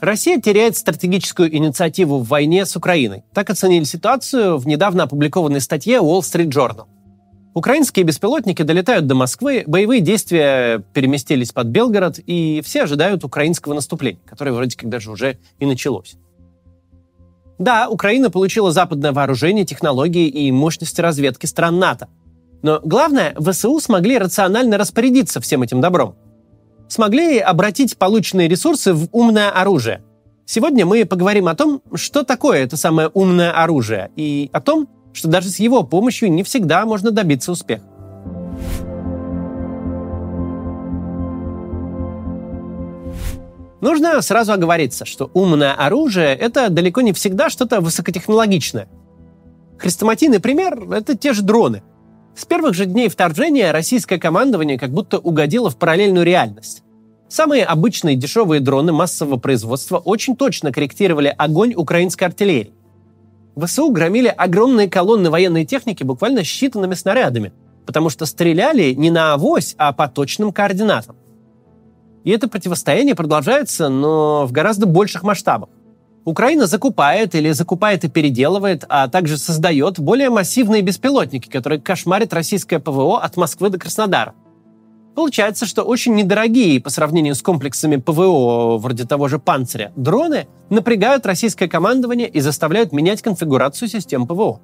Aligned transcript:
Россия 0.00 0.40
теряет 0.40 0.76
стратегическую 0.76 1.54
инициативу 1.54 2.18
в 2.18 2.28
войне 2.28 2.64
с 2.64 2.76
Украиной. 2.76 3.24
Так 3.34 3.50
оценили 3.50 3.84
ситуацию 3.84 4.56
в 4.56 4.66
недавно 4.66 5.04
опубликованной 5.04 5.60
статье 5.60 5.98
Wall 5.98 6.20
Street 6.20 6.50
Journal. 6.50 6.86
Украинские 7.54 8.04
беспилотники 8.04 8.62
долетают 8.62 9.08
до 9.08 9.16
Москвы, 9.16 9.64
боевые 9.66 10.00
действия 10.00 10.84
переместились 10.92 11.50
под 11.50 11.66
Белгород, 11.68 12.20
и 12.24 12.62
все 12.64 12.84
ожидают 12.84 13.24
украинского 13.24 13.74
наступления, 13.74 14.20
которое 14.24 14.52
вроде 14.52 14.76
как 14.76 14.88
даже 14.88 15.10
уже 15.10 15.38
и 15.58 15.66
началось. 15.66 16.14
Да, 17.58 17.88
Украина 17.88 18.30
получила 18.30 18.70
западное 18.70 19.10
вооружение, 19.10 19.64
технологии 19.64 20.28
и 20.28 20.52
мощности 20.52 21.00
разведки 21.00 21.46
стран 21.46 21.80
НАТО. 21.80 22.08
Но 22.62 22.80
главное, 22.84 23.34
ВСУ 23.40 23.80
смогли 23.80 24.18
рационально 24.18 24.78
распорядиться 24.78 25.40
всем 25.40 25.62
этим 25.62 25.80
добром. 25.80 26.14
Смогли 26.88 27.38
обратить 27.38 27.98
полученные 27.98 28.48
ресурсы 28.48 28.94
в 28.94 29.08
умное 29.12 29.50
оружие. 29.50 30.02
Сегодня 30.46 30.86
мы 30.86 31.04
поговорим 31.04 31.46
о 31.48 31.54
том, 31.54 31.82
что 31.94 32.22
такое 32.22 32.64
это 32.64 32.78
самое 32.78 33.08
умное 33.12 33.52
оружие, 33.52 34.10
и 34.16 34.48
о 34.54 34.60
том, 34.62 34.88
что 35.12 35.28
даже 35.28 35.50
с 35.50 35.58
его 35.58 35.82
помощью 35.82 36.32
не 36.32 36.42
всегда 36.42 36.86
можно 36.86 37.10
добиться 37.10 37.52
успеха. 37.52 37.84
Нужно 43.82 44.20
сразу 44.22 44.52
оговориться, 44.52 45.04
что 45.04 45.30
умное 45.34 45.74
оружие— 45.74 46.34
это 46.40 46.70
далеко 46.70 47.02
не 47.02 47.12
всегда 47.12 47.50
что-то 47.50 47.80
высокотехнологичное. 47.80 48.88
Хрестоматийный 49.78 50.40
пример— 50.40 50.90
это 50.92 51.16
те 51.16 51.32
же 51.32 51.42
дроны. 51.42 51.82
С 52.38 52.44
первых 52.44 52.74
же 52.74 52.86
дней 52.86 53.08
вторжения 53.08 53.72
российское 53.72 54.16
командование 54.16 54.78
как 54.78 54.90
будто 54.90 55.18
угодило 55.18 55.70
в 55.70 55.76
параллельную 55.76 56.24
реальность. 56.24 56.84
Самые 57.28 57.64
обычные 57.64 58.14
дешевые 58.14 58.60
дроны 58.60 58.92
массового 58.92 59.38
производства 59.38 59.98
очень 59.98 60.36
точно 60.36 60.70
корректировали 60.70 61.34
огонь 61.36 61.74
украинской 61.74 62.22
артиллерии. 62.22 62.74
ВСУ 63.60 63.90
громили 63.90 64.28
огромные 64.28 64.88
колонны 64.88 65.30
военной 65.30 65.64
техники 65.64 66.04
буквально 66.04 66.40
считанными 66.44 66.94
снарядами, 66.94 67.52
потому 67.86 68.08
что 68.08 68.24
стреляли 68.24 68.92
не 68.92 69.10
на 69.10 69.32
авось, 69.32 69.74
а 69.76 69.92
по 69.92 70.06
точным 70.06 70.52
координатам. 70.52 71.16
И 72.22 72.30
это 72.30 72.46
противостояние 72.46 73.16
продолжается, 73.16 73.88
но 73.88 74.46
в 74.46 74.52
гораздо 74.52 74.86
больших 74.86 75.24
масштабах. 75.24 75.70
Украина 76.28 76.66
закупает 76.66 77.34
или 77.34 77.52
закупает 77.52 78.04
и 78.04 78.08
переделывает, 78.08 78.84
а 78.90 79.08
также 79.08 79.38
создает 79.38 79.98
более 79.98 80.28
массивные 80.28 80.82
беспилотники, 80.82 81.48
которые 81.48 81.80
кошмарят 81.80 82.34
российское 82.34 82.78
ПВО 82.78 83.22
от 83.22 83.38
Москвы 83.38 83.70
до 83.70 83.78
Краснодара. 83.78 84.34
Получается, 85.14 85.64
что 85.64 85.84
очень 85.84 86.14
недорогие 86.14 86.82
по 86.82 86.90
сравнению 86.90 87.34
с 87.34 87.40
комплексами 87.40 87.96
ПВО, 87.96 88.76
вроде 88.76 89.04
того 89.04 89.28
же 89.28 89.38
«Панциря», 89.38 89.90
дроны 89.96 90.48
напрягают 90.68 91.24
российское 91.24 91.66
командование 91.66 92.28
и 92.28 92.40
заставляют 92.40 92.92
менять 92.92 93.22
конфигурацию 93.22 93.88
систем 93.88 94.26
ПВО. 94.26 94.60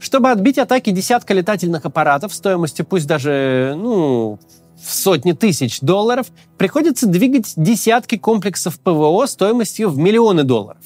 Чтобы 0.00 0.30
отбить 0.30 0.56
атаки 0.56 0.90
десятка 0.90 1.34
летательных 1.34 1.84
аппаратов 1.84 2.32
стоимостью 2.32 2.86
пусть 2.86 3.06
даже, 3.06 3.74
ну, 3.76 4.38
в 4.82 4.92
сотни 4.94 5.32
тысяч 5.32 5.80
долларов, 5.80 6.28
приходится 6.58 7.06
двигать 7.06 7.52
десятки 7.56 8.16
комплексов 8.16 8.80
ПВО 8.80 9.26
стоимостью 9.26 9.90
в 9.90 9.98
миллионы 9.98 10.44
долларов. 10.44 10.82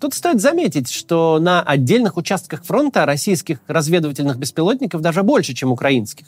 Тут 0.00 0.14
стоит 0.14 0.40
заметить, 0.40 0.90
что 0.90 1.38
на 1.40 1.60
отдельных 1.60 2.16
участках 2.16 2.64
фронта 2.64 3.04
российских 3.04 3.60
разведывательных 3.66 4.38
беспилотников 4.38 5.00
даже 5.00 5.24
больше, 5.24 5.54
чем 5.54 5.72
украинских. 5.72 6.26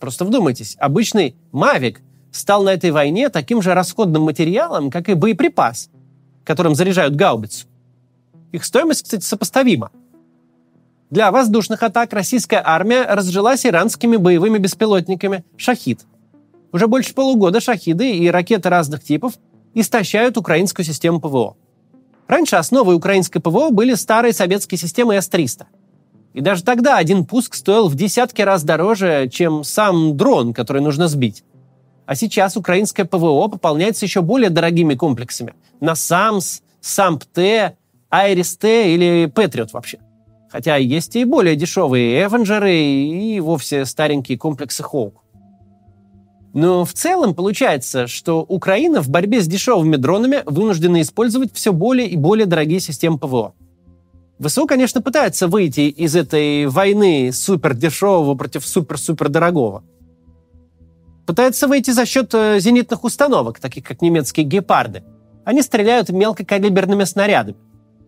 Просто 0.00 0.24
вдумайтесь, 0.24 0.76
обычный 0.78 1.36
Мавик 1.52 2.00
стал 2.32 2.62
на 2.62 2.70
этой 2.70 2.90
войне 2.90 3.28
таким 3.28 3.60
же 3.60 3.74
расходным 3.74 4.22
материалом, 4.22 4.90
как 4.90 5.08
и 5.08 5.14
боеприпас, 5.14 5.90
которым 6.44 6.74
заряжают 6.74 7.14
гаубицу. 7.16 7.66
Их 8.52 8.64
стоимость, 8.64 9.02
кстати, 9.02 9.24
сопоставима. 9.24 9.90
Для 11.10 11.30
воздушных 11.30 11.84
атак 11.84 12.12
российская 12.12 12.60
армия 12.64 13.04
разжилась 13.04 13.64
иранскими 13.64 14.16
боевыми 14.16 14.58
беспилотниками 14.58 15.44
«Шахид». 15.56 16.00
Уже 16.72 16.88
больше 16.88 17.14
полугода 17.14 17.60
«Шахиды» 17.60 18.16
и 18.16 18.28
ракеты 18.28 18.68
разных 18.68 19.04
типов 19.04 19.34
истощают 19.72 20.36
украинскую 20.36 20.84
систему 20.84 21.20
ПВО. 21.20 21.56
Раньше 22.26 22.56
основой 22.56 22.96
украинской 22.96 23.38
ПВО 23.38 23.70
были 23.70 23.94
старые 23.94 24.32
советские 24.32 24.78
системы 24.78 25.14
С-300. 25.14 25.66
И 26.34 26.40
даже 26.40 26.64
тогда 26.64 26.96
один 26.96 27.24
пуск 27.24 27.54
стоил 27.54 27.88
в 27.88 27.94
десятки 27.94 28.42
раз 28.42 28.64
дороже, 28.64 29.28
чем 29.32 29.62
сам 29.62 30.16
дрон, 30.16 30.52
который 30.52 30.82
нужно 30.82 31.06
сбить. 31.06 31.44
А 32.04 32.16
сейчас 32.16 32.56
украинское 32.56 33.06
ПВО 33.06 33.46
пополняется 33.46 34.04
еще 34.06 34.22
более 34.22 34.50
дорогими 34.50 34.96
комплексами. 34.96 35.54
НАСАМС, 35.80 36.62
SAMP/T, 36.80 37.76
IRIS-T 38.10 38.92
или 38.92 39.30
Патриот 39.32 39.72
вообще. 39.72 39.98
Хотя 40.56 40.76
есть 40.76 41.14
и 41.16 41.26
более 41.26 41.54
дешевые 41.54 42.24
Эвенджеры 42.24 42.74
и 42.74 43.38
вовсе 43.40 43.84
старенькие 43.84 44.38
комплексы 44.38 44.82
Хоук. 44.82 45.22
Но 46.54 46.86
в 46.86 46.94
целом 46.94 47.34
получается, 47.34 48.06
что 48.06 48.40
Украина 48.40 49.02
в 49.02 49.10
борьбе 49.10 49.42
с 49.42 49.46
дешевыми 49.46 49.96
дронами 49.96 50.42
вынуждена 50.46 51.02
использовать 51.02 51.52
все 51.52 51.74
более 51.74 52.08
и 52.08 52.16
более 52.16 52.46
дорогие 52.46 52.80
системы 52.80 53.18
ПВО. 53.18 53.52
ВСУ, 54.38 54.66
конечно, 54.66 55.02
пытается 55.02 55.46
выйти 55.46 55.90
из 55.90 56.16
этой 56.16 56.64
войны 56.68 57.32
супер 57.34 57.74
дешевого 57.74 58.34
против 58.34 58.66
супер-супер 58.66 59.28
дорогого. 59.28 59.84
Пытается 61.26 61.68
выйти 61.68 61.90
за 61.90 62.06
счет 62.06 62.32
э, 62.32 62.60
зенитных 62.60 63.04
установок, 63.04 63.60
таких 63.60 63.84
как 63.84 64.00
немецкие 64.00 64.46
гепарды. 64.46 65.04
Они 65.44 65.60
стреляют 65.60 66.08
мелкокалиберными 66.08 67.04
снарядами. 67.04 67.58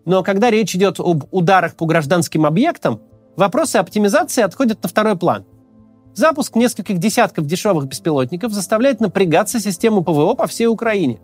Но 0.09 0.23
когда 0.23 0.49
речь 0.51 0.75
идет 0.75 1.01
об 1.01 1.25
ударах 1.33 1.75
по 1.75 1.85
гражданским 1.85 2.47
объектам, 2.47 3.03
вопросы 3.37 3.77
оптимизации 3.77 4.41
отходят 4.41 4.83
на 4.83 4.89
второй 4.89 5.19
план. 5.19 5.45
Запуск 6.15 6.57
нескольких 6.57 6.97
десятков 6.97 7.45
дешевых 7.45 7.85
беспилотников 7.85 8.53
заставляет 8.55 9.01
напрягаться 9.01 9.61
систему 9.61 10.03
ПВО 10.03 10.33
по 10.33 10.47
всей 10.47 10.67
Украине. 10.67 11.21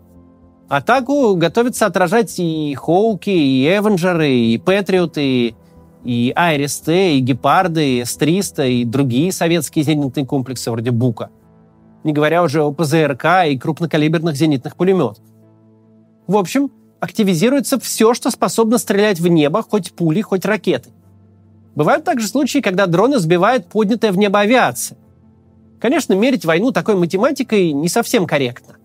Атаку 0.69 1.33
готовятся 1.35 1.87
отражать 1.87 2.35
и 2.37 2.75
Хоуки, 2.75 3.31
и 3.31 3.67
Эвенджеры, 3.67 4.31
и 4.31 4.59
Патриоты, 4.59 5.55
и 6.03 6.31
Айрис-Т, 6.35 7.15
и 7.15 7.21
Гепарды, 7.21 7.97
и 7.97 8.05
С-300, 8.05 8.69
и 8.69 8.85
другие 8.85 9.31
советские 9.31 9.83
зенитные 9.83 10.27
комплексы 10.27 10.69
вроде 10.69 10.91
Бука. 10.91 11.31
Не 12.03 12.13
говоря 12.13 12.43
уже 12.43 12.61
о 12.61 12.71
ПЗРК 12.71 13.47
и 13.47 13.57
крупнокалиберных 13.57 14.35
зенитных 14.35 14.75
пулеметах. 14.75 15.23
В 16.27 16.37
общем, 16.37 16.69
активизируется 17.05 17.79
все, 17.79 18.13
что 18.13 18.29
способно 18.29 18.77
стрелять 18.77 19.19
в 19.19 19.27
небо, 19.27 19.63
хоть 19.63 19.93
пули, 19.93 20.21
хоть 20.21 20.45
ракеты. 20.45 20.89
Бывают 21.75 22.03
также 22.03 22.27
случаи, 22.27 22.59
когда 22.59 22.85
дроны 22.85 23.19
сбивают 23.19 23.67
поднятая 23.67 24.11
в 24.11 24.17
небо 24.17 24.39
авиация. 24.39 24.97
Конечно, 25.79 26.13
мерить 26.13 26.45
войну 26.45 26.71
такой 26.71 26.95
математикой 26.95 27.71
не 27.71 27.89
совсем 27.89 28.27
корректно. 28.27 28.75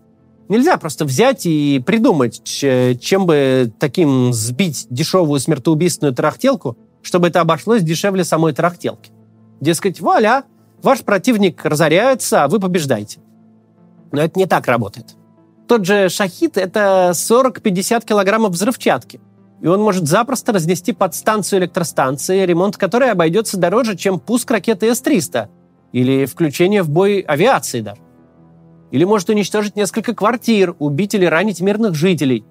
Нельзя 0.49 0.77
просто 0.79 1.05
взять 1.05 1.47
и 1.47 1.81
придумать, 1.87 2.43
чем 2.45 3.27
бы 3.27 3.73
таким 3.79 4.33
сбить 4.33 4.87
дешевую 4.91 5.39
смертоубийственную 5.39 6.15
тарахтелку, 6.15 6.77
чтобы 7.03 7.29
это 7.29 7.41
обошлось 7.41 7.83
дешевле 7.83 8.25
самой 8.25 8.53
тарахтелки. 8.53 9.13
Дескать, 9.61 10.01
вуаля, 10.01 10.43
ваш 10.83 11.01
противник 11.03 11.65
разоряется, 11.65 12.45
а 12.45 12.49
вы 12.49 12.59
побеждаете. 12.59 13.21
Но 14.11 14.23
это 14.23 14.37
не 14.39 14.47
так 14.47 14.67
работает. 14.67 15.15
Тот 15.71 15.87
же 15.87 16.09
шахид– 16.09 16.57
это 16.59 17.13
40-50 17.15 18.05
килограммов 18.05 18.51
взрывчатки. 18.51 19.21
И 19.61 19.69
он 19.69 19.81
может 19.81 20.09
запросто 20.09 20.53
разнести 20.53 20.93
подстанцию 20.93 21.61
электростанции, 21.61 22.45
ремонт 22.45 22.77
которой 22.77 23.13
обойдется 23.13 23.57
дороже, 23.57 23.97
чем 23.97 24.19
пуск 24.19 24.51
ракеты 24.51 24.93
С-300 24.93 25.47
или 25.93 26.25
включение 26.25 26.83
в 26.83 26.91
бой 26.91 27.21
авиации 27.21 27.83
даже. 27.83 28.01
Или 28.91 29.05
может 29.05 29.29
уничтожить 29.29 29.77
несколько 29.77 30.13
квартир, 30.13 30.75
убить 30.81 31.15
или 31.15 31.25
ранить 31.25 31.61
мирных 31.61 31.95
жителей. 31.95 32.45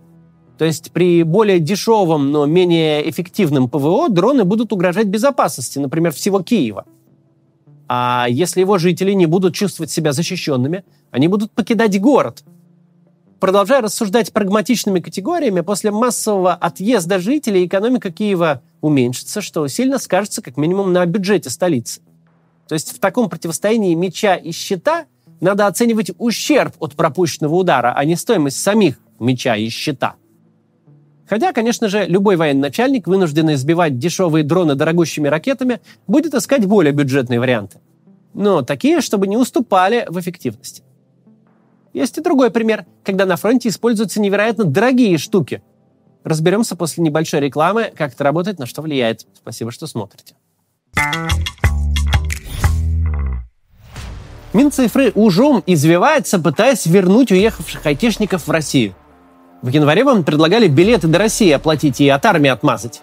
То 0.57 0.63
есть 0.63 0.93
при 0.93 1.23
более 1.23 1.59
дешевом, 1.59 2.31
но 2.31 2.45
менее 2.45 3.09
эффективном 3.09 3.67
ПВО 3.67 4.07
дроны 4.07 4.45
будут 4.45 4.71
угрожать 4.71 5.07
безопасности, 5.07 5.77
например, 5.77 6.13
всего 6.13 6.41
Киева. 6.41 6.85
А 7.89 8.27
если 8.29 8.61
его 8.61 8.77
жители 8.77 9.11
не 9.11 9.25
будут 9.25 9.55
чувствовать 9.55 9.91
себя 9.91 10.13
защищенными, 10.13 10.85
они 11.11 11.27
будут 11.27 11.51
покидать 11.51 11.99
город. 11.99 12.45
Продолжая 13.39 13.81
рассуждать 13.81 14.33
прагматичными 14.33 14.99
категориями, 14.99 15.61
после 15.61 15.91
массового 15.91 16.53
отъезда 16.53 17.19
жителей 17.19 17.65
экономика 17.65 18.11
Киева 18.11 18.61
уменьшится, 18.81 19.41
что 19.41 19.67
сильно 19.67 19.97
скажется 19.97 20.41
как 20.41 20.57
минимум 20.57 20.91
на 20.91 21.05
бюджете 21.05 21.49
столицы. 21.49 22.01
То 22.67 22.73
есть 22.73 22.95
в 22.95 22.99
таком 22.99 23.29
противостоянии 23.29 23.93
меча 23.95 24.35
и 24.35 24.51
щита– 24.51 25.05
надо 25.41 25.67
оценивать 25.67 26.11
ущерб 26.17 26.75
от 26.79 26.95
пропущенного 26.95 27.55
удара, 27.55 27.93
а 27.95 28.03
не 28.05 28.15
стоимость 28.15 28.61
самих 28.61 28.99
меча 29.19 29.55
и 29.55 29.69
щита. 29.69 30.15
Хотя, 31.27 31.53
конечно 31.53 31.89
же, 31.89 32.05
любой 32.05 32.37
военачальник, 32.37 33.07
вынужденный 33.07 33.55
сбивать 33.55 33.99
дешевые 33.99 34.43
дроны 34.43 34.75
дорогущими 34.75 35.27
ракетами, 35.27 35.79
будет 36.07 36.33
искать 36.33 36.65
более 36.65 36.91
бюджетные 36.91 37.39
варианты. 37.39 37.79
Но 38.33 38.63
такие, 38.63 39.01
чтобы 39.01 39.27
не 39.27 39.37
уступали 39.37 40.05
в 40.09 40.19
эффективности. 40.19 40.83
Есть 41.93 42.17
и 42.17 42.21
другой 42.21 42.51
пример, 42.51 42.85
когда 43.03 43.25
на 43.25 43.35
фронте 43.35 43.69
используются 43.69 44.21
невероятно 44.21 44.65
дорогие 44.65 45.17
штуки. 45.17 45.61
Разберемся 46.23 46.75
после 46.75 47.03
небольшой 47.03 47.39
рекламы, 47.39 47.91
как 47.95 48.13
это 48.13 48.23
работает, 48.23 48.59
на 48.59 48.65
что 48.65 48.81
влияет. 48.81 49.25
Спасибо, 49.35 49.71
что 49.71 49.87
смотрите. 49.87 50.35
Минцифры 54.53 55.11
ужом 55.15 55.63
извивается, 55.65 56.39
пытаясь 56.39 56.85
вернуть 56.85 57.31
уехавших 57.31 57.85
айтишников 57.85 58.47
в 58.47 58.51
Россию. 58.51 58.95
В 59.61 59.69
январе 59.69 60.03
вам 60.03 60.23
предлагали 60.23 60.67
билеты 60.67 61.07
до 61.07 61.19
России 61.19 61.51
оплатить 61.51 62.01
и 62.01 62.09
от 62.09 62.25
армии 62.25 62.49
отмазать. 62.49 63.01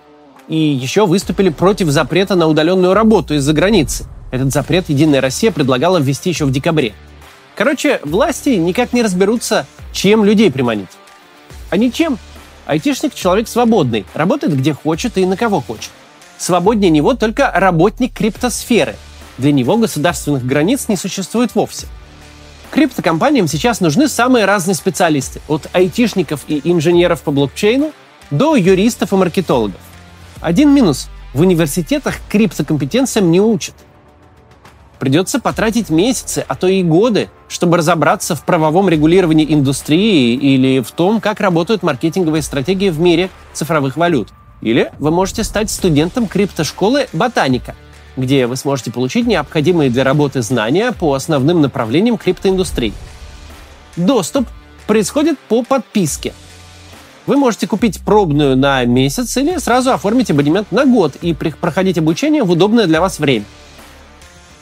И 0.48 0.56
еще 0.56 1.06
выступили 1.06 1.50
против 1.50 1.88
запрета 1.88 2.34
на 2.34 2.46
удаленную 2.46 2.94
работу 2.94 3.34
из-за 3.34 3.52
границы. 3.52 4.06
Этот 4.30 4.52
запрет 4.52 4.88
«Единая 4.88 5.20
Россия» 5.20 5.52
предлагала 5.52 5.98
ввести 5.98 6.30
еще 6.30 6.46
в 6.46 6.52
декабре. 6.52 6.94
Короче, 7.56 8.00
власти 8.04 8.50
никак 8.50 8.92
не 8.92 9.02
разберутся, 9.02 9.66
чем 9.92 10.24
людей 10.24 10.52
приманить. 10.52 10.90
А 11.70 11.76
ничем. 11.76 12.18
Айтишник– 12.66 13.14
человек 13.14 13.48
свободный, 13.48 14.04
работает 14.14 14.56
где 14.56 14.72
хочет 14.72 15.18
и 15.18 15.26
на 15.26 15.36
кого 15.36 15.60
хочет. 15.60 15.90
Свободнее 16.38 16.90
него 16.90 17.14
только 17.14 17.50
работник 17.54 18.12
криптосферы– 18.12 18.96
для 19.38 19.52
него 19.52 19.76
государственных 19.76 20.46
границ 20.46 20.88
не 20.88 20.96
существует 20.96 21.54
вовсе. 21.54 21.86
Криптокомпаниям 22.70 23.48
сейчас 23.48 23.80
нужны 23.80 24.08
самые 24.08 24.44
разные 24.44 24.74
специалисты, 24.74 25.40
от 25.48 25.68
айтишников 25.72 26.40
и 26.48 26.60
инженеров 26.64 27.22
по 27.22 27.30
блокчейну 27.30 27.92
до 28.30 28.56
юристов 28.56 29.12
и 29.12 29.16
маркетологов. 29.16 29.80
Один 30.40 30.74
минус– 30.74 31.08
в 31.34 31.40
университетах 31.42 32.16
криптокомпетенциям 32.30 33.30
не 33.30 33.40
учат. 33.40 33.74
Придется 34.98 35.40
потратить 35.40 35.90
месяцы, 35.90 36.44
а 36.48 36.54
то 36.54 36.66
и 36.66 36.82
годы, 36.82 37.28
чтобы 37.48 37.76
разобраться 37.76 38.34
в 38.34 38.44
правовом 38.44 38.88
регулировании 38.88 39.52
индустрии 39.52 40.34
или 40.34 40.80
в 40.80 40.90
том, 40.92 41.20
как 41.20 41.40
работают 41.40 41.82
маркетинговые 41.82 42.42
стратегии 42.42 42.88
в 42.88 42.98
мире 42.98 43.28
цифровых 43.52 43.96
валют. 43.96 44.30
Или 44.62 44.90
вы 44.98 45.10
можете 45.10 45.44
стать 45.44 45.70
студентом 45.70 46.26
криптошколы 46.26 47.08
«Ботаника», 47.12 47.74
где 48.16 48.46
вы 48.46 48.56
сможете 48.56 48.90
получить 48.90 49.26
необходимые 49.26 49.90
для 49.90 50.02
работы 50.02 50.40
знания 50.40 50.92
по 50.92 51.12
основным 51.12 51.60
направлениям 51.60 52.16
криптоиндустрии. 52.16 52.94
Доступ 53.96 54.48
происходит 54.86 55.38
по 55.38 55.62
подписке. 55.62 56.32
Вы 57.26 57.36
можете 57.36 57.66
купить 57.66 58.00
пробную 58.00 58.56
на 58.56 58.84
месяц 58.84 59.36
или 59.36 59.58
сразу 59.58 59.90
оформить 59.90 60.30
абонемент 60.30 60.72
на 60.72 60.86
год 60.86 61.16
и 61.20 61.34
проходить 61.34 61.98
обучение 61.98 62.44
в 62.44 62.50
удобное 62.50 62.86
для 62.86 63.00
вас 63.00 63.18
время. 63.18 63.44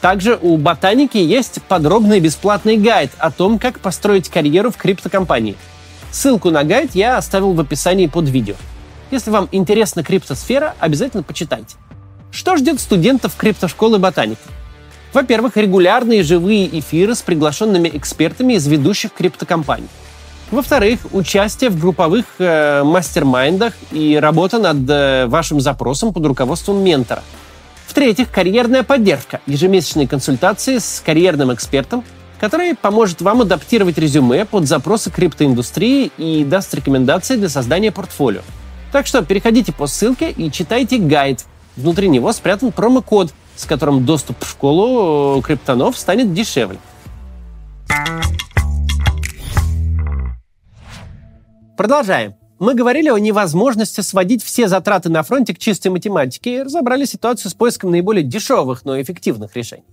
Также 0.05 0.39
у 0.43 0.59
Ботаники 0.59 1.17
есть 1.17 1.63
подробный 1.63 2.21
бесплатный 2.21 2.77
гайд 2.77 3.11
о 3.17 3.31
том, 3.31 3.59
как 3.59 3.81
построить 3.81 4.29
карьеру 4.29 4.71
в 4.71 4.77
криптокомпании. 4.77 5.57
Ссылку 6.13 6.51
на 6.51 6.63
гайд 6.63 6.95
я 6.95 7.17
оставил 7.17 7.55
в 7.55 7.61
описании 7.61 8.07
под 8.07 8.29
видео. 8.29 8.55
Если 9.11 9.31
вам 9.31 9.49
интересна 9.51 10.05
криптосфера, 10.05 10.75
обязательно 10.79 11.23
почитайте. 11.23 11.77
Что 12.31 12.59
ждет 12.59 12.81
студентов 12.81 13.35
криптошколы 13.35 13.99
ботаники? 13.99 14.43
Во-первых, 15.15 15.57
регулярные 15.57 16.23
живые 16.23 16.79
эфиры 16.81 17.15
с 17.15 17.23
приглашенными 17.23 17.91
экспертами 17.95 18.53
из 18.53 18.67
ведущих 18.67 19.15
криптокомпаний. 19.15 19.89
Во-вторых, 20.51 21.01
участие 21.13 21.71
в 21.71 21.81
групповых 21.81 22.27
э, 22.41 22.83
мастер-майндах 22.85 23.73
и 23.91 24.19
работа 24.21 24.59
над 24.59 24.87
э, 24.87 25.25
вашим 25.29 25.63
запросом 25.63 26.13
под 26.13 26.27
руководством 26.27 26.85
ментора. 26.85 27.23
В-третьих, 27.95 28.29
карьерная 28.29 28.83
поддержка, 28.83 29.41
ежемесячные 29.47 30.09
консультации 30.09 30.79
с 30.79 31.01
карьерным 31.07 31.55
экспертом, 31.55 32.03
который 32.41 32.75
поможет 32.75 33.23
вам 33.23 33.43
адаптировать 33.43 33.99
резюме 33.99 34.45
под 34.45 34.67
запросы 34.67 35.13
криптоиндустрии 35.13 36.11
и 36.19 36.43
даст 36.45 36.75
рекомендации 36.75 37.37
для 37.37 37.49
создания 37.49 37.93
портфолио. 37.93 38.41
Так 38.91 39.07
что 39.07 39.25
переходите 39.25 39.73
по 39.73 39.87
ссылке 39.87 40.33
и 40.33 40.51
читайте 40.51 40.99
гайд 40.99 41.45
Внутри 41.77 42.09
него 42.09 42.33
спрятан 42.33 42.73
промокод, 42.73 43.33
с 43.55 43.65
которым 43.65 44.05
доступ 44.05 44.43
в 44.43 44.51
школу 44.51 45.39
э, 45.39 45.43
криптонов 45.43 45.97
станет 45.97 46.35
дешевле. 46.35 46.79
Продолжаем. 51.77 52.35
Мы 52.59 52.75
говорили 52.75 53.09
о 53.09 53.19
невозможности 53.19 54.01
сводить 54.01 54.43
все 54.43 54.69
затраты 54.69 55.09
на 55.09 55.23
фронте 55.23 55.55
к 55.55 55.59
чистой 55.59 55.89
математике 55.89 56.57
и 56.57 56.63
разобрали 56.63 57.05
ситуацию 57.05 57.51
с 57.51 57.55
поиском 57.55 57.91
наиболее 57.91 58.23
дешевых, 58.23 58.85
но 58.85 59.01
эффективных 59.01 59.57
решений. 59.57 59.85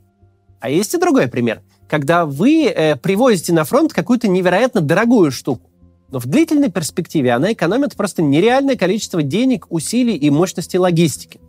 А 0.60 0.70
есть 0.70 0.94
и 0.94 0.98
другой 0.98 1.28
пример, 1.28 1.64
когда 1.90 2.26
вы 2.26 2.66
э, 2.66 2.96
привозите 2.98 3.52
на 3.52 3.64
фронт 3.64 3.94
какую-то 3.94 4.28
невероятно 4.28 4.80
дорогую 4.80 5.32
штуку. 5.32 5.72
Но 6.10 6.20
в 6.20 6.28
длительной 6.28 6.70
перспективе 6.70 7.32
она 7.32 7.54
экономит 7.54 7.96
просто 7.96 8.22
нереальное 8.22 8.76
количество 8.76 9.24
денег, 9.24 9.66
усилий 9.70 10.16
и 10.16 10.30
мощности 10.30 10.78
логистики. 10.78 11.42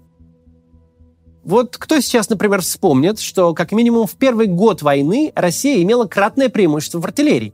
Вот 1.45 1.77
кто 1.77 2.01
сейчас, 2.01 2.31
например, 2.31 2.63
вспомнит, 2.63 3.19
что 3.19 3.53
как 3.53 3.73
минимум 3.73 4.07
в 4.07 4.15
первый 4.15 4.47
год 4.47 4.81
войны 4.81 5.33
Россия 5.35 5.83
имела 5.83 6.07
кратное 6.07 6.49
преимущество 6.49 7.01
в 7.01 7.05
артиллерии. 7.05 7.53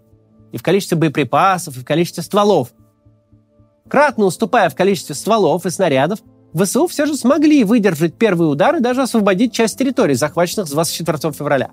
И 0.53 0.59
в 0.59 0.63
количестве 0.63 0.97
боеприпасов, 0.97 1.77
и 1.77 1.81
в 1.81 1.85
количестве 1.85 2.23
стволов. 2.23 2.69
Кратно 3.89 4.27
уступая 4.27 4.69
в 4.69 4.75
количестве 4.75 5.15
стволов 5.15 5.65
и 5.67 5.71
снарядов, 5.71 6.21
ВСУ 6.55 6.87
все 6.87 7.07
же 7.07 7.15
смогли 7.17 7.65
выдержать 7.65 8.15
первый 8.15 8.51
удар 8.51 8.77
и 8.77 8.81
даже 8.81 9.03
освободить 9.03 9.53
часть 9.53 9.79
территорий, 9.79 10.15
захваченных 10.15 10.67
с 10.67 10.71
24 10.71 11.33
февраля. 11.33 11.71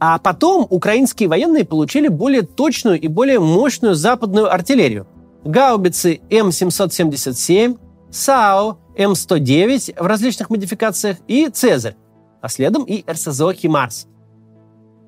А 0.00 0.18
потом 0.18 0.66
украинские 0.70 1.28
военные 1.28 1.64
получили 1.64 2.08
более 2.08 2.42
точную 2.42 3.00
и 3.00 3.08
более 3.08 3.40
мощную 3.40 3.94
западную 3.94 4.52
артиллерию. 4.52 5.08
Гаубицы 5.44 6.20
М777, 6.30 7.78
САУ, 8.10 8.78
М109 8.96 10.02
в 10.02 10.06
различных 10.06 10.50
модификациях 10.50 11.18
и 11.26 11.48
Цезарь, 11.48 11.96
а 12.40 12.48
следом 12.48 12.84
и 12.84 13.04
РСЗО 13.10 13.52
«Химарс». 13.52 14.06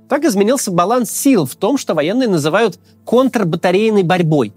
Так 0.09 0.25
изменился 0.25 0.73
баланс 0.73 1.13
сил 1.13 1.47
в 1.47 1.55
том, 1.55 1.79
что 1.79 1.95
военные 1.95 2.29
называют 2.29 2.81
контрбатарейной 3.05 4.03
борьбой. 4.03 4.53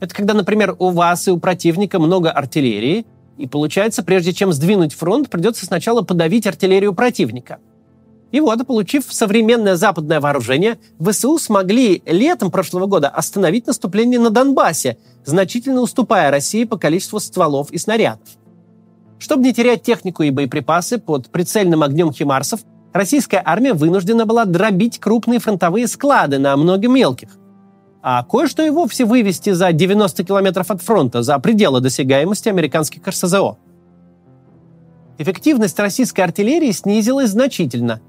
Это 0.00 0.14
когда, 0.14 0.34
например, 0.34 0.76
у 0.78 0.90
вас 0.90 1.28
и 1.28 1.30
у 1.30 1.38
противника 1.38 1.98
много 1.98 2.30
артиллерии, 2.30 3.06
и 3.36 3.46
получается, 3.46 4.02
прежде 4.02 4.32
чем 4.32 4.52
сдвинуть 4.52 4.94
фронт, 4.94 5.30
придется 5.30 5.64
сначала 5.64 6.02
подавить 6.02 6.46
артиллерию 6.46 6.94
противника. 6.94 7.58
И 8.30 8.40
вот, 8.40 8.66
получив 8.66 9.04
современное 9.08 9.76
западное 9.76 10.20
вооружение, 10.20 10.78
ВСУ 11.00 11.38
смогли 11.38 12.02
летом 12.04 12.50
прошлого 12.50 12.86
года 12.86 13.08
остановить 13.08 13.66
наступление 13.66 14.20
на 14.20 14.30
Донбассе, 14.30 14.98
значительно 15.24 15.80
уступая 15.80 16.30
России 16.30 16.64
по 16.64 16.76
количеству 16.76 17.20
стволов 17.20 17.70
и 17.70 17.78
снарядов. 17.78 18.28
Чтобы 19.18 19.44
не 19.44 19.54
терять 19.54 19.82
технику 19.82 20.22
и 20.22 20.30
боеприпасы 20.30 20.98
под 20.98 21.30
прицельным 21.30 21.82
огнем 21.82 22.12
химарсов, 22.12 22.60
российская 22.92 23.42
армия 23.44 23.72
вынуждена 23.72 24.26
была 24.26 24.44
дробить 24.44 24.98
крупные 24.98 25.38
фронтовые 25.38 25.88
склады 25.88 26.38
на 26.38 26.56
много 26.56 26.86
мелких. 26.88 27.30
А 28.02 28.22
кое-что 28.22 28.64
и 28.64 28.70
вовсе 28.70 29.04
вывести 29.04 29.50
за 29.50 29.72
90 29.72 30.24
километров 30.24 30.70
от 30.70 30.82
фронта, 30.82 31.22
за 31.22 31.38
пределы 31.38 31.80
досягаемости 31.80 32.48
американских 32.48 33.06
РСЗО. 33.06 33.56
Эффективность 35.18 35.78
российской 35.78 36.20
артиллерии 36.20 36.70
снизилась 36.70 37.30
значительно. 37.30 38.00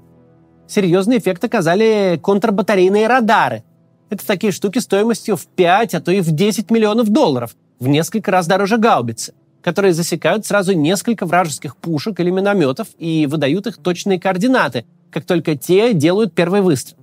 Серьезный 0.68 1.18
эффект 1.18 1.42
оказали 1.42 2.20
контрбатарейные 2.22 3.08
радары. 3.08 3.64
Это 4.10 4.24
такие 4.24 4.52
штуки 4.52 4.78
стоимостью 4.78 5.36
в 5.36 5.46
5, 5.46 5.94
а 5.94 6.00
то 6.00 6.12
и 6.12 6.20
в 6.20 6.30
10 6.30 6.70
миллионов 6.70 7.08
долларов, 7.08 7.56
в 7.80 7.88
несколько 7.88 8.30
раз 8.30 8.46
дороже 8.46 8.78
гаубицы 8.78 9.34
которые 9.62 9.92
засекают 9.92 10.46
сразу 10.46 10.72
несколько 10.72 11.26
вражеских 11.26 11.76
пушек 11.76 12.20
или 12.20 12.30
минометов 12.30 12.88
и 12.98 13.26
выдают 13.26 13.66
их 13.66 13.78
точные 13.78 14.20
координаты, 14.20 14.86
как 15.10 15.24
только 15.24 15.56
те 15.56 15.92
делают 15.92 16.34
первый 16.34 16.62
выстрел. 16.62 16.96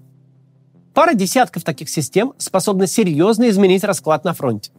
Пара 0.98 1.14
десятков 1.14 1.64
таких 1.64 1.90
систем 1.90 2.34
способны 2.40 2.88
серьезно 2.88 3.50
изменить 3.50 3.84
расклад 3.84 4.24
на 4.24 4.34
фронте. 4.34 4.72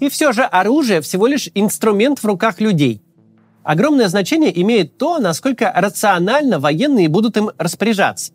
И 0.00 0.10
все 0.10 0.32
же 0.32 0.42
оружие 0.42 1.00
всего 1.00 1.26
лишь 1.26 1.48
инструмент 1.54 2.18
в 2.18 2.26
руках 2.26 2.60
людей. 2.60 3.02
Огромное 3.62 4.08
значение 4.08 4.60
имеет 4.60 4.98
то, 4.98 5.18
насколько 5.18 5.72
рационально 5.74 6.58
военные 6.58 7.08
будут 7.08 7.38
им 7.38 7.52
распоряжаться. 7.56 8.34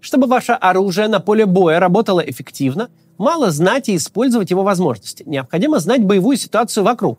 Чтобы 0.00 0.26
ваше 0.26 0.52
оружие 0.52 1.08
на 1.08 1.20
поле 1.20 1.46
боя 1.46 1.80
работало 1.80 2.20
эффективно, 2.20 2.90
мало 3.16 3.50
знать 3.50 3.88
и 3.88 3.96
использовать 3.96 4.50
его 4.50 4.62
возможности. 4.62 5.22
Необходимо 5.26 5.78
знать 5.78 6.04
боевую 6.04 6.36
ситуацию 6.36 6.84
вокруг. 6.84 7.18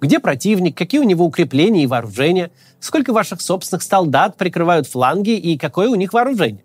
Где 0.00 0.20
противник, 0.20 0.76
какие 0.76 1.00
у 1.00 1.04
него 1.04 1.24
укрепления 1.24 1.82
и 1.82 1.86
вооружения, 1.86 2.50
сколько 2.78 3.12
ваших 3.12 3.40
собственных 3.40 3.82
солдат 3.82 4.36
прикрывают 4.36 4.86
фланги 4.86 5.36
и 5.36 5.58
какое 5.58 5.88
у 5.88 5.96
них 5.96 6.12
вооружение. 6.12 6.64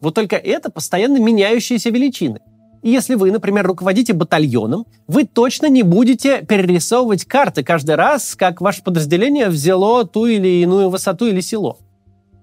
Вот 0.00 0.14
только 0.14 0.36
это 0.36 0.70
постоянно 0.70 1.18
меняющиеся 1.18 1.90
величины. 1.90 2.40
И 2.82 2.90
если 2.90 3.14
вы, 3.14 3.30
например, 3.30 3.66
руководите 3.66 4.12
батальоном, 4.12 4.86
вы 5.06 5.24
точно 5.24 5.66
не 5.66 5.84
будете 5.84 6.42
перерисовывать 6.42 7.24
карты 7.24 7.62
каждый 7.62 7.94
раз, 7.94 8.34
как 8.34 8.60
ваше 8.60 8.82
подразделение 8.82 9.48
взяло 9.48 10.04
ту 10.04 10.26
или 10.26 10.62
иную 10.62 10.90
высоту 10.90 11.26
или 11.26 11.40
село. 11.40 11.78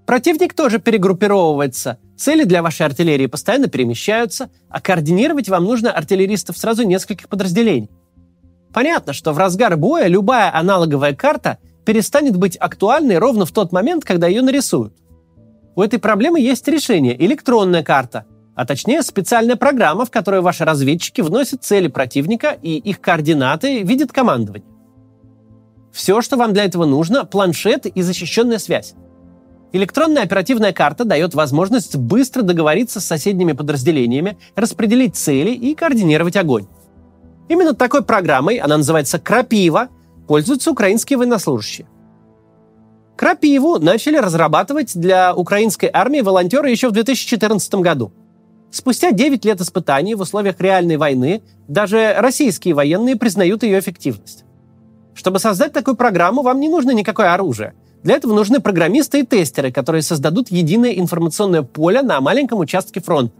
Противник 0.05 0.53
тоже 0.53 0.79
перегруппировывается. 0.79 1.99
Цели 2.17 2.45
для 2.45 2.63
вашей 2.63 2.85
артиллерии 2.85 3.27
постоянно 3.27 3.67
перемещаются, 3.67 4.49
а 4.69 4.81
координировать 4.81 5.49
вам 5.49 5.65
нужно 5.65 5.91
артиллеристов 5.91 6.57
сразу 6.57 6.83
нескольких 6.83 7.27
подразделений. 7.27 7.89
Понятно, 8.73 9.13
что 9.13 9.33
в 9.33 9.37
разгар 9.37 9.75
боя 9.77 10.07
любая 10.07 10.55
аналоговая 10.55 11.13
карта 11.15 11.57
перестанет 11.85 12.37
быть 12.37 12.55
актуальной 12.57 13.17
ровно 13.17 13.45
в 13.45 13.51
тот 13.51 13.71
момент, 13.71 14.05
когда 14.05 14.27
ее 14.27 14.41
нарисуют. 14.41 14.93
У 15.75 15.81
этой 15.81 15.97
проблемы 15.97 16.39
есть 16.39 16.67
решение– 16.67 17.15
электронная 17.25 17.83
карта, 17.83 18.25
а 18.55 18.65
точнее 18.65 19.01
специальная 19.01 19.55
программа, 19.55 20.05
в 20.05 20.11
которой 20.11 20.41
ваши 20.41 20.65
разведчики 20.65 21.21
вносят 21.21 21.63
цели 21.63 21.87
противника 21.87 22.49
и 22.49 22.77
их 22.77 23.01
координаты 23.01 23.81
видят 23.83 24.11
командование. 24.11 24.69
Все, 25.91 26.21
что 26.21 26.37
вам 26.37 26.53
для 26.53 26.65
этого 26.65 26.85
нужно– 26.85 27.25
планшет 27.25 27.85
и 27.85 28.01
защищенная 28.01 28.59
связь. 28.59 28.93
Электронная 29.71 30.23
оперативная 30.23 30.73
карта 30.73 31.05
дает 31.05 31.33
возможность 31.35 31.95
быстро 31.95 32.41
договориться 32.41 32.99
с 32.99 33.05
соседними 33.05 33.53
подразделениями, 33.53 34.37
распределить 34.55 35.15
цели 35.15 35.51
и 35.51 35.75
координировать 35.75 36.37
огонь. 36.37 36.67
Именно 37.49 37.73
такой 37.73 38.03
программой, 38.03 38.57
она 38.57 38.77
называется 38.77 39.19
«Крапива», 39.19 39.89
пользуются 40.27 40.71
украинские 40.71 41.17
военнослужащие. 41.17 41.87
Крапиву 43.17 43.79
начали 43.79 44.15
разрабатывать 44.15 44.95
для 44.95 45.35
украинской 45.35 45.89
армии 45.91 46.21
волонтеры 46.21 46.69
еще 46.69 46.87
в 46.87 46.93
2014 46.93 47.75
году. 47.75 48.13
Спустя 48.71 49.11
9 49.11 49.43
лет 49.43 49.59
испытаний 49.59 50.15
в 50.15 50.21
условиях 50.21 50.61
реальной 50.61 50.95
войны 50.95 51.41
даже 51.67 52.15
российские 52.19 52.75
военные 52.75 53.17
признают 53.17 53.63
ее 53.63 53.79
эффективность. 53.79 54.45
Чтобы 55.15 55.39
создать 55.39 55.73
такую 55.73 55.97
программу, 55.97 56.43
вам 56.43 56.61
не 56.61 56.69
нужно 56.69 56.91
никакое 56.91 57.33
оружие– 57.33 57.73
для 58.03 58.15
этого 58.15 58.33
нужны 58.33 58.61
программисты 58.61 59.19
и 59.19 59.25
тестеры, 59.25 59.71
которые 59.71 60.01
создадут 60.01 60.49
единое 60.51 60.93
информационное 60.93 61.63
поле 61.63 62.01
на 62.01 62.21
маленьком 62.21 62.59
участке 62.59 63.01
фронта. 63.01 63.33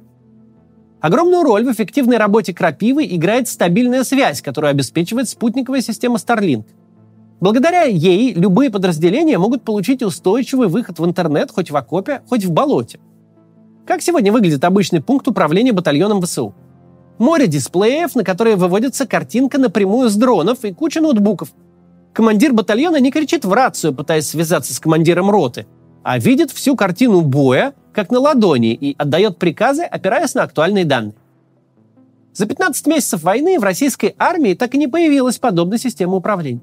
Огромную 1.01 1.43
роль 1.43 1.65
в 1.65 1.71
эффективной 1.71 2.17
работе 2.17 2.53
крапивы 2.53 3.05
играет 3.05 3.47
стабильная 3.47 4.03
связь, 4.03 4.41
которую 4.41 4.71
обеспечивает 4.71 5.29
спутниковая 5.29 5.81
система 5.81 6.17
Starlink. 6.17 6.65
Благодаря 7.39 7.83
ей 7.83 8.33
любые 8.33 8.69
подразделения 8.69 9.37
могут 9.37 9.63
получить 9.63 10.03
устойчивый 10.03 10.67
выход 10.67 10.99
в 10.99 11.05
интернет 11.05 11.51
хоть 11.51 11.71
в 11.71 11.77
окопе, 11.77 12.21
хоть 12.27 12.43
в 12.43 12.51
болоте. 12.51 12.99
Как 13.85 14.01
сегодня 14.01 14.31
выглядит 14.31 14.63
обычный 14.65 15.01
пункт 15.01 15.27
управления 15.27 15.71
батальоном 15.71 16.21
ВСУ? 16.21 16.53
Море 17.17 17.47
дисплеев, 17.47 18.15
на 18.15 18.23
которые 18.23 18.55
выводится 18.55 19.07
картинка 19.07 19.57
напрямую 19.57 20.09
с 20.09 20.15
дронов 20.15 20.65
и 20.65 20.73
куча 20.73 21.01
ноутбуков– 21.01 21.53
Командир 22.13 22.53
батальона 22.53 22.99
не 22.99 23.11
кричит 23.11 23.45
в 23.45 23.53
рацию, 23.53 23.93
пытаясь 23.93 24.27
связаться 24.27 24.73
с 24.73 24.79
командиром 24.79 25.29
роты, 25.29 25.67
а 26.03 26.17
видит 26.17 26.51
всю 26.51 26.75
картину 26.75 27.21
боя, 27.21 27.73
как 27.93 28.11
на 28.11 28.19
ладони, 28.19 28.73
и 28.73 28.95
отдает 28.97 29.37
приказы, 29.37 29.83
опираясь 29.83 30.35
на 30.35 30.43
актуальные 30.43 30.85
данные. 30.85 31.15
За 32.33 32.45
15 32.45 32.87
месяцев 32.87 33.23
войны 33.23 33.59
в 33.59 33.63
российской 33.63 34.15
армии 34.17 34.53
так 34.53 34.73
и 34.75 34.77
не 34.77 34.87
появилась 34.87 35.39
подобной 35.39 35.79
системы 35.79 36.15
управления. 36.15 36.61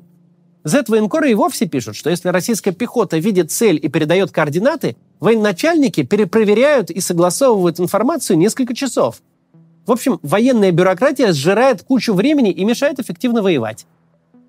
Z-военкоры 0.64 1.30
и 1.30 1.34
вовсе 1.34 1.66
пишут, 1.66 1.94
что 1.94 2.10
если 2.10 2.28
российская 2.30 2.72
пехота 2.72 3.18
видит 3.18 3.52
цель 3.52 3.78
и 3.80 3.88
передает 3.88 4.32
координаты, 4.32 4.96
военачальники 5.20 6.02
перепроверяют 6.02 6.90
и 6.90 7.00
согласовывают 7.00 7.78
информацию 7.78 8.36
несколько 8.36 8.74
часов. 8.74 9.22
В 9.86 9.92
общем, 9.92 10.18
военная 10.22 10.72
бюрократия 10.72 11.32
сжирает 11.32 11.82
кучу 11.84 12.14
времени 12.14 12.50
и 12.50 12.64
мешает 12.64 12.98
эффективно 12.98 13.42
воевать. 13.42 13.86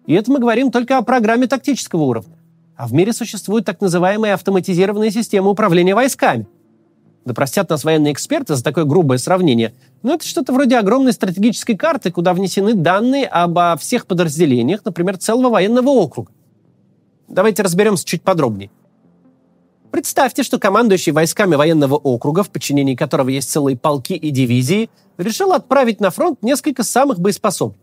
И 0.08 0.14
это 0.14 0.32
мы 0.32 0.40
говорим 0.40 0.72
только 0.72 0.98
о 0.98 1.04
программе 1.04 1.46
тактического 1.46 2.02
уровня. 2.02 2.36
А 2.76 2.88
в 2.88 2.94
мире 2.94 3.14
существуют 3.14 3.66
так 3.66 3.80
называемые 3.80 4.34
автоматизированные 4.34 5.12
системы 5.12 5.52
управления 5.52 5.94
войсками. 5.94 6.48
Да 7.28 7.34
простят 7.34 7.70
нас 7.70 7.84
военные 7.84 8.14
эксперты 8.14 8.56
за 8.56 8.64
такое 8.64 8.86
грубое 8.86 9.18
сравнение, 9.18 9.74
но 10.02 10.14
это 10.14 10.26
что-то 10.26 10.54
вроде 10.54 10.78
огромной 10.78 11.12
стратегической 11.12 11.76
карты, 11.76 12.10
куда 12.10 12.34
внесены 12.34 12.74
данные 12.74 13.26
обо 13.26 13.76
всех 13.78 14.08
подразделениях, 14.08 14.80
например, 14.86 15.18
целого 15.18 15.50
военного 15.50 15.90
округа. 15.90 16.32
Давайте 17.28 17.64
разберемся 17.64 18.06
чуть 18.06 18.22
подробнее. 18.22 18.72
Представьте, 19.92 20.42
что 20.44 20.58
командующий 20.58 21.12
войсками 21.12 21.56
военного 21.56 21.96
округа, 21.96 22.44
в 22.44 22.50
подчинении 22.50 22.96
которого 22.96 23.28
есть 23.28 23.50
целые 23.50 23.76
полки 23.76 24.14
и 24.14 24.30
дивизии, 24.30 24.90
решил 25.18 25.52
отправить 25.52 26.00
на 26.00 26.12
фронт 26.12 26.42
несколько 26.42 26.84
самых 26.84 27.20
боеспособных. 27.20 27.82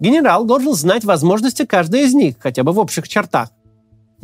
Генерал 0.00 0.44
должен 0.44 0.72
знать 0.72 1.04
возможности 1.04 1.64
каждой 1.64 2.02
из 2.02 2.14
них, 2.14 2.34
хотя 2.40 2.64
бы 2.64 2.72
в 2.72 2.80
общих 2.80 3.08
чертах. 3.08 3.50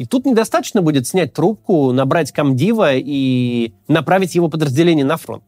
И 0.00 0.07
тут 0.07 0.25
недостаточно 0.25 0.80
будет 0.80 1.07
снять 1.07 1.35
трубку, 1.35 1.92
набрать 1.92 2.33
комдива 2.33 2.95
и 2.95 3.75
направить 3.87 4.35
его 4.35 4.49
подразделение 4.49 5.04
на 5.04 5.19
фронт. 5.19 5.45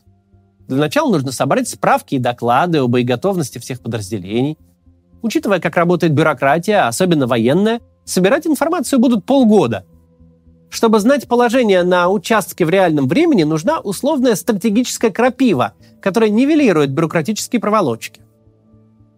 Для 0.68 0.76
начала 0.76 1.11
нужно 1.11 1.32
собрать 1.32 1.71
справки 1.71 2.16
и 2.16 2.18
доклады 2.18 2.82
о 2.82 2.87
боеготовности 2.87 3.56
всех 3.56 3.80
подразделений. 3.80 4.59
Учитывая, 5.23 5.59
как 5.59 5.75
работает 5.78 6.12
бюрократия, 6.12 6.87
особенно 6.87 7.26
военная, 7.26 7.80
собирать 8.04 8.47
информацию 8.47 8.99
будут 8.99 9.25
полгода. 9.25 9.87
Чтобы 10.68 11.00
знать 11.00 11.26
положение 11.26 11.82
на 11.82 12.11
участке 12.11 12.66
в 12.66 12.68
реальном 12.68 13.09
времени, 13.09 13.44
нужна 13.44 13.80
условная 13.80 14.35
стратегическая 14.35 15.11
крапива, 15.11 15.73
которая 16.02 16.28
нивелирует 16.28 16.90
бюрократические 16.90 17.59
проволочки. 17.59 18.21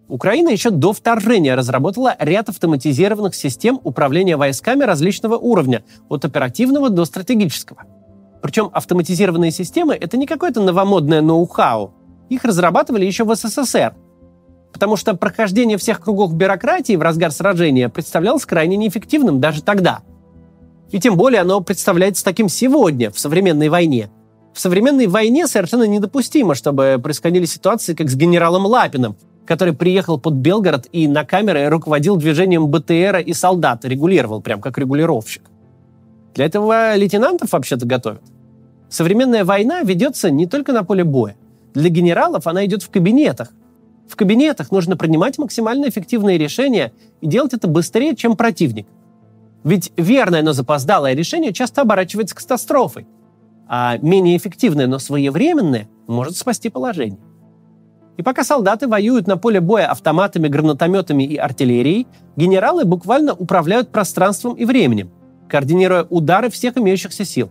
Украина 0.08 0.50
еще 0.50 0.70
до 0.70 0.92
вторжения 0.92 1.54
разработала 1.54 2.14
ряд 2.18 2.50
автоматизированных 2.50 3.34
систем 3.34 3.80
управления 3.84 4.36
войсками 4.36 4.84
различного 4.84 5.36
уровня, 5.36 5.82
от 6.08 6.24
оперативного 6.24 6.90
до 6.90 7.04
стратегического. 7.06 7.84
Причем 8.42 8.68
автоматизированные 8.72 9.50
системы— 9.50 9.94
это 10.00 10.18
не 10.18 10.26
какое-то 10.26 10.62
новомодное 10.62 11.22
ноу-хау. 11.22 11.94
Их 12.28 12.44
разрабатывали 12.44 13.06
еще 13.06 13.24
в 13.24 13.34
СССР. 13.34 13.94
Потому 14.72 14.96
что 14.96 15.14
прохождение 15.14 15.78
всех 15.78 16.00
кругов 16.00 16.34
бюрократии 16.34 16.96
в 16.96 17.02
разгар 17.02 17.30
сражения 17.30 17.88
представлялось 17.88 18.44
крайне 18.44 18.76
неэффективным 18.76 19.40
даже 19.40 19.62
тогда. 19.62 20.00
И 20.90 21.00
тем 21.00 21.16
более 21.16 21.40
оно 21.40 21.62
представляется 21.62 22.24
таким 22.24 22.50
сегодня, 22.50 23.10
в 23.10 23.18
современной 23.18 23.70
войне. 23.70 24.10
В 24.52 24.60
современной 24.60 25.06
войне 25.06 25.46
совершенно 25.46 25.84
недопустимо, 25.84 26.54
чтобы 26.54 27.00
происходили 27.02 27.46
ситуации, 27.46 27.94
как 27.94 28.10
с 28.10 28.14
генералом 28.14 28.66
Лапиным— 28.66 29.16
который 29.46 29.74
приехал 29.74 30.18
под 30.18 30.34
Белгород 30.34 30.88
и 30.92 31.06
на 31.06 31.24
камеры 31.24 31.68
руководил 31.68 32.16
движением 32.16 32.66
БТРа 32.68 33.20
и 33.20 33.32
солдат, 33.32 33.84
регулировал, 33.84 34.40
прям 34.40 34.60
как 34.60 34.78
регулировщик. 34.78 35.42
Для 36.34 36.46
этого 36.46 36.96
лейтенантов 36.96 37.52
вообще-то 37.52 37.86
готовят. 37.86 38.22
Современная 38.88 39.44
война 39.44 39.82
ведется 39.82 40.30
не 40.30 40.46
только 40.46 40.72
на 40.72 40.84
поле 40.84 41.04
боя. 41.04 41.36
Для 41.74 41.88
генералов 41.88 42.46
она 42.46 42.64
идет 42.64 42.82
в 42.82 42.90
кабинетах. 42.90 43.50
В 44.08 44.16
кабинетах 44.16 44.70
нужно 44.70 44.96
принимать 44.96 45.38
максимально 45.38 45.88
эффективные 45.88 46.38
решения 46.38 46.92
и 47.20 47.26
делать 47.26 47.54
это 47.54 47.68
быстрее, 47.68 48.14
чем 48.14 48.36
противник. 48.36 48.86
Ведь 49.64 49.92
верное, 49.96 50.42
но 50.42 50.52
запоздалое 50.52 51.14
решение 51.14 51.52
часто 51.52 51.82
оборачивается 51.82 52.34
катастрофой, 52.34 53.06
а 53.66 53.96
менее 53.98 54.36
эффективное, 54.36 54.86
но 54.86 54.98
своевременное 54.98 55.88
может 56.06 56.36
спасти 56.36 56.68
положение. 56.68 57.18
И 58.16 58.22
пока 58.22 58.44
солдаты 58.44 58.86
воюют 58.86 59.26
на 59.26 59.36
поле 59.36 59.60
боя 59.60 59.90
автоматами, 59.90 60.48
гранатометами 60.48 61.24
и 61.24 61.36
артиллерией, 61.36 62.06
генералы 62.36 62.84
буквально 62.84 63.34
управляют 63.34 63.90
пространством 63.90 64.54
и 64.54 64.64
временем, 64.64 65.10
координируя 65.48 66.04
удары 66.04 66.50
всех 66.50 66.76
имеющихся 66.76 67.24
сил. 67.24 67.50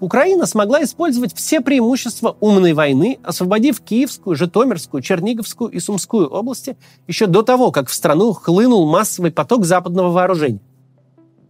Украина 0.00 0.46
смогла 0.46 0.82
использовать 0.82 1.34
все 1.34 1.60
преимущества 1.60 2.36
умной 2.40 2.72
войны, 2.72 3.18
освободив 3.22 3.80
Киевскую, 3.80 4.34
Житомирскую, 4.34 5.02
Черниговскую 5.02 5.70
и 5.70 5.78
Сумскую 5.78 6.26
области 6.26 6.76
еще 7.06 7.26
до 7.26 7.42
того, 7.42 7.70
как 7.70 7.88
в 7.88 7.94
страну 7.94 8.32
хлынул 8.32 8.90
массовый 8.90 9.30
поток 9.30 9.66
западного 9.66 10.10
вооружения. 10.10 10.60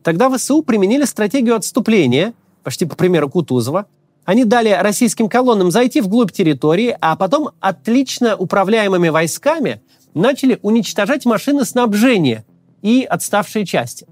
Тогда 0.03 0.29
ВСУ 0.31 0.63
применили 0.63 1.05
стратегию 1.05 1.55
отступления, 1.55 2.35
почти 2.65 2.87
по 2.87 2.97
примеру 2.97 3.31
Кутузова, 3.31 3.87
они 4.31 4.45
дали 4.45 4.69
российским 4.69 5.29
колоннам 5.29 5.73
зайти 5.73 6.01
вглубь 6.01 6.31
территории, 6.31 6.97
а 7.01 7.17
потом 7.17 7.49
отлично 7.59 8.37
управляемыми 8.37 9.09
войсками 9.09 9.83
начали 10.15 10.61
уничтожать 10.63 11.27
машины 11.27 11.65
снабжения 11.65 12.45
и 12.81 13.03
отставшие 13.03 13.67
части. 13.67 14.07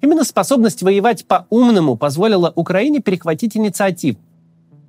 Именно 0.00 0.22
способность 0.22 0.84
воевать 0.84 1.26
по-умному 1.26 1.96
позволила 1.96 2.52
Украине 2.54 3.00
перехватить 3.00 3.56
инициативу. 3.56 4.20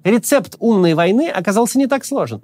Рецепт 0.03 0.57
умной 0.59 0.93
войны 0.93 1.27
оказался 1.27 1.79
не 1.79 1.87
так 1.87 2.05
сложен. 2.05 2.43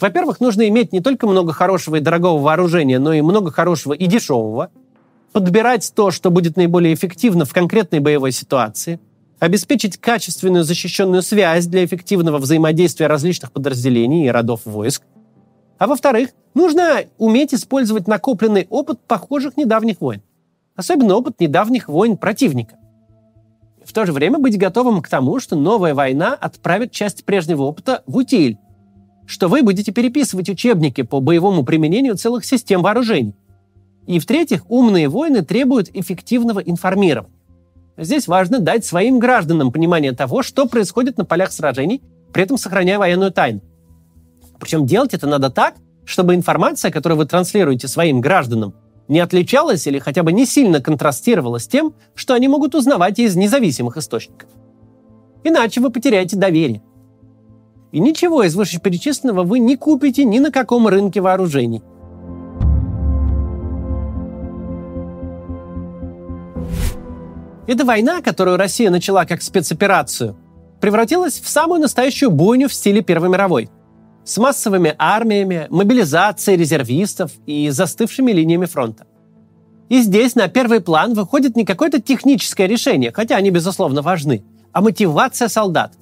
Во-первых, 0.00 0.40
нужно 0.40 0.66
иметь 0.66 0.92
не 0.92 1.00
только 1.00 1.28
много 1.28 1.52
хорошего 1.52 1.94
и 1.94 2.00
дорогого 2.00 2.42
вооружения, 2.42 2.98
но 2.98 3.12
и 3.12 3.20
много 3.20 3.52
хорошего 3.52 3.92
и 3.92 4.06
дешевого. 4.06 4.72
Подбирать 5.30 5.92
то, 5.94 6.10
что 6.10 6.32
будет 6.32 6.56
наиболее 6.56 6.92
эффективно 6.94 7.44
в 7.44 7.52
конкретной 7.52 8.00
боевой 8.00 8.32
ситуации– 8.32 8.98
обеспечить 9.38 9.96
качественную 9.98 10.64
защищенную 10.64 11.22
связь 11.22 11.66
для 11.66 11.84
эффективного 11.84 12.38
взаимодействия 12.38 13.06
различных 13.06 13.52
подразделений 13.52 14.26
и 14.26 14.30
родов 14.30 14.62
войск. 14.64 15.02
А 15.78 15.86
во-вторых, 15.86 16.30
нужно 16.54 17.04
уметь 17.18 17.54
использовать 17.54 18.08
накопленный 18.08 18.66
опыт 18.68 19.00
похожих 19.06 19.56
недавних 19.56 20.00
войн. 20.00 20.22
Особенно 20.74 21.16
опыт 21.16 21.40
недавних 21.40 21.88
войн 21.88 22.16
противника. 22.16 22.76
в 23.84 23.92
то 23.94 24.04
же 24.04 24.12
время 24.12 24.38
быть 24.38 24.58
готовым 24.58 25.00
к 25.00 25.08
тому, 25.08 25.40
что 25.40 25.56
новая 25.56 25.94
война 25.94 26.34
отправит 26.34 26.92
часть 26.92 27.24
прежнего 27.24 27.62
опыта 27.62 28.02
в 28.06 28.16
утиль, 28.16 28.58
что 29.24 29.48
вы 29.48 29.62
будете 29.62 29.92
переписывать 29.92 30.50
учебники 30.50 31.02
по 31.02 31.20
боевому 31.20 31.64
применению 31.64 32.16
целых 32.16 32.44
систем 32.44 32.82
вооружений. 32.82 33.34
И 34.06 34.18
в-третьих, 34.18 34.70
умные 34.70 35.08
войны 35.08 35.42
требуют 35.42 35.88
эффективного 35.94 36.60
информирования. 36.60 37.37
Здесь 37.98 38.28
важно 38.28 38.60
дать 38.60 38.84
своим 38.84 39.18
гражданам 39.18 39.72
понимание 39.72 40.12
того, 40.12 40.44
что 40.44 40.66
происходит 40.66 41.18
на 41.18 41.24
полях 41.24 41.50
сражений, 41.50 42.00
при 42.32 42.44
этом 42.44 42.56
сохраняя 42.56 42.96
военную 42.96 43.32
тайну. 43.32 43.60
Причем 44.60 44.86
делать 44.86 45.14
это 45.14 45.26
надо 45.26 45.50
так, 45.50 45.74
чтобы 46.04 46.36
информация, 46.36 46.92
которую 46.92 47.18
вы 47.18 47.26
транслируете 47.26 47.88
своим 47.88 48.20
гражданам, 48.20 48.74
не 49.08 49.18
отличалась 49.18 49.86
или 49.88 49.98
хотя 49.98 50.22
бы 50.22 50.32
не 50.32 50.46
сильно 50.46 50.80
контрастировала 50.80 51.58
с 51.58 51.66
тем, 51.66 51.92
что 52.14 52.34
они 52.34 52.46
могут 52.46 52.76
узнавать 52.76 53.18
из 53.18 53.34
независимых 53.34 53.96
источников. 53.96 54.48
Иначе 55.42 55.80
вы 55.80 55.90
потеряете 55.90 56.36
доверие. 56.36 56.82
И 57.90 57.98
ничего 57.98 58.44
из 58.44 58.54
вышеперечисленного 58.54 59.42
вы 59.42 59.58
не 59.58 59.76
купите 59.76 60.24
ни 60.24 60.38
на 60.38 60.52
каком 60.52 60.86
рынке 60.86 61.20
вооружений. 61.20 61.82
Эта 67.68 67.84
война, 67.84 68.22
которую 68.22 68.56
Россия 68.56 68.88
начала 68.88 69.26
как 69.26 69.42
спецоперацию, 69.42 70.38
превратилась 70.80 71.38
в 71.38 71.46
самую 71.46 71.82
настоящую 71.82 72.30
бойню 72.30 72.66
в 72.68 72.72
стиле 72.72 73.02
Первой 73.02 73.28
мировой– 73.28 73.68
с 74.24 74.38
массовыми 74.38 74.94
армиями, 74.98 75.66
мобилизацией 75.68 76.58
резервистов 76.58 77.32
и 77.46 77.68
застывшими 77.68 78.32
линиями 78.32 78.64
фронта. 78.64 79.06
И 79.90 80.00
здесь 80.00 80.34
на 80.34 80.48
первый 80.48 80.80
план 80.80 81.12
выходит 81.12 81.56
не 81.56 81.66
какое-то 81.66 82.00
техническое 82.00 82.66
решение, 82.66 83.12
хотя 83.12 83.36
они, 83.36 83.50
безусловно, 83.50 84.00
важны, 84.00 84.44
а 84.72 84.80
мотивация 84.80 85.48
солдат. 85.48 85.92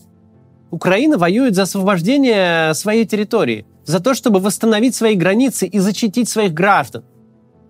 Украина 0.70 1.18
воюет 1.18 1.56
за 1.56 1.62
освобождение 1.62 2.74
своей 2.74 3.06
территории, 3.06 3.66
за 3.84 3.98
то, 3.98 4.14
чтобы 4.14 4.38
восстановить 4.38 4.94
свои 4.94 5.16
границы 5.16 5.66
и 5.66 5.80
защитить 5.80 6.28
своих 6.28 6.52
граждан. 6.52 7.04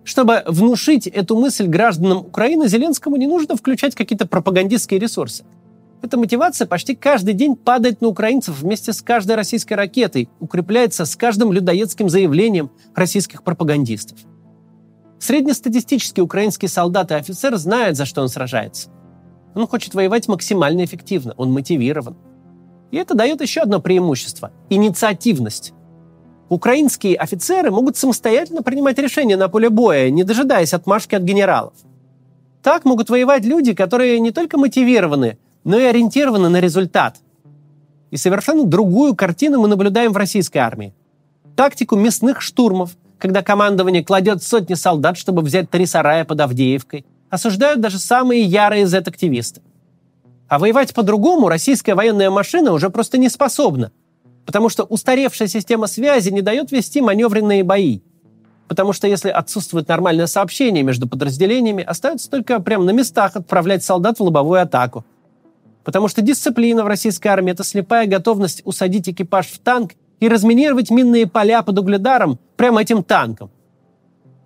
Чтобы 0.07 0.41
внушить 0.47 1.05
эту 1.05 1.37
мысль 1.37 1.67
гражданам 1.67 2.19
Украины, 2.19 2.67
Зеленскому 2.67 3.17
не 3.17 3.27
нужно 3.27 3.55
включать 3.55 3.93
какие-то 3.93 4.25
пропагандистские 4.25 4.99
ресурсы– 4.99 5.43
эта 6.01 6.17
мотивация 6.17 6.67
почти 6.67 6.95
каждый 6.95 7.33
день 7.33 7.55
падает 7.55 8.01
на 8.01 8.07
украинцев 8.07 8.59
вместе 8.59 8.93
с 8.93 9.01
каждой 9.01 9.35
российской 9.35 9.73
ракетой, 9.73 10.29
укрепляется 10.39 11.05
с 11.05 11.15
каждым 11.15 11.51
людоедским 11.51 12.07
заявлением 12.07 12.69
российских 12.95 13.43
пропагандистов. 13.43 14.19
Среднестатистический 15.19 16.21
украинский 16.21 16.67
солдат 16.67 17.11
и 17.11 17.15
офицер 17.15 17.55
знает, 17.57 17.97
за 17.97 18.05
что 18.05 18.21
он 18.21 18.29
сражается. 18.29 18.89
Он 19.55 19.65
хочет 19.65 19.95
воевать 19.95 20.27
максимально 20.27 20.85
эффективно, 20.85 21.33
он 21.35 21.51
мотивирован. 21.51 22.15
И 22.91 22.97
это 22.97 23.15
дает 23.15 23.41
еще 23.41 23.61
одно 23.61 23.81
преимущество– 23.81 24.51
инициативность. 24.69 25.73
Украинские 26.49 27.17
офицеры 27.17 27.71
могут 27.71 27.97
самостоятельно 27.97 28.63
принимать 28.63 28.97
решения 28.99 29.35
на 29.35 29.49
поле 29.49 29.69
боя, 29.69 30.09
не 30.09 30.23
дожидаясь 30.23 30.73
отмашки 30.73 31.15
от 31.15 31.23
генералов. 31.23 31.73
Так 32.63 32.85
могут 32.85 33.09
воевать 33.09 33.43
люди, 33.43 33.73
которые 33.73 34.19
не 34.19 34.31
только 34.31 34.57
мотивированы, 34.57 35.37
но 35.65 35.77
и 35.77 35.83
ориентированы 35.83 36.47
на 36.47 36.61
результат. 36.61 37.17
И 38.11 38.17
совершенно 38.17 38.63
другую 38.63 39.15
картину 39.15 39.59
мы 39.59 39.67
наблюдаем 39.67 40.13
в 40.13 40.17
российской 40.17 40.59
армии. 40.59 40.93
Тактику 41.57 41.97
мясных 41.97 42.41
штурмов, 42.41 42.91
когда 43.19 43.41
командование 43.41 44.03
кладет 44.03 44.41
сотни 44.41 44.75
солдат, 44.75 45.17
чтобы 45.17 45.41
взять 45.41 45.69
три 45.69 45.85
сарая 45.85 46.23
под 46.23 46.39
Авдеевкой, 46.39 47.05
осуждают 47.29 47.81
даже 47.81 47.99
самые 47.99 48.43
ярые 48.43 48.87
Z-активисты. 48.87 49.61
А 50.47 50.59
воевать 50.59 50.93
по-другому 50.93 51.49
российская 51.49 51.95
военная 51.95 52.29
машина 52.29 52.71
уже 52.71 52.89
просто 52.89 53.17
не 53.17 53.27
способна, 53.27 53.91
потому 54.47 54.69
что 54.69 54.83
устаревшая 54.83 55.47
система 55.47 55.85
связи 55.85 56.31
не 56.31 56.41
дает 56.41 56.71
вести 56.71 57.01
маневренные 57.01 57.63
бои. 57.63 57.99
Потому 58.67 58.93
что 58.93 59.07
если 59.07 59.29
отсутствует 59.29 59.87
нормальное 59.87 60.25
сообщение 60.25 60.81
между 60.81 61.07
подразделениями, 61.07 61.83
остается 61.83 62.31
только 62.31 62.59
прямо 62.59 62.85
на 62.85 62.91
местах 62.91 63.35
отправлять 63.35 63.83
солдат 63.83 64.17
в 64.17 64.23
лобовую 64.23 64.59
атаку– 64.59 65.05
Потому 65.87 66.09
что 66.09 66.21
дисциплина 66.21 66.83
в 66.83 66.87
российской 66.87 67.29
армии– 67.29 67.51
это 67.53 67.63
слепая 67.63 68.07
готовность 68.07 68.61
усадить 68.65 69.07
экипаж 69.07 69.47
в 69.47 69.57
танк 69.59 69.93
и 70.19 70.27
разминировать 70.27 70.91
минные 70.91 71.27
поля 71.27 71.61
под 71.61 71.79
угледаром 71.79 72.39
прямо 72.57 72.81
этим 72.81 73.05
танком. 73.05 73.51